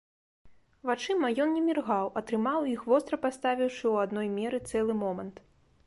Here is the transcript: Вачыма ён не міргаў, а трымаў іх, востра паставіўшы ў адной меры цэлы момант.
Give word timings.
Вачыма 0.89 1.29
ён 1.45 1.53
не 1.57 1.61
міргаў, 1.67 2.09
а 2.17 2.25
трымаў 2.31 2.67
іх, 2.73 2.81
востра 2.93 3.21
паставіўшы 3.27 3.83
ў 3.93 4.09
адной 4.09 4.27
меры 4.41 4.57
цэлы 4.73 4.93
момант. 5.05 5.35